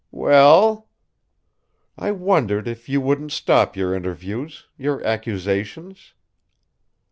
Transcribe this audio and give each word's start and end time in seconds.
"Well?" 0.09 0.89
"I 1.95 2.09
wondered 2.09 2.67
if 2.67 2.89
you 2.89 2.99
wouldn't 2.99 3.31
stop 3.31 3.75
your 3.75 3.93
interviews 3.93 4.65
your 4.75 5.05
accusations?" 5.05 6.15